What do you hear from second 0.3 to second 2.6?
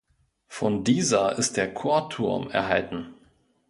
Von dieser ist der Chorturm